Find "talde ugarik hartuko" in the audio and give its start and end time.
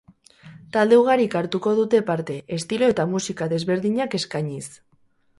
0.75-1.73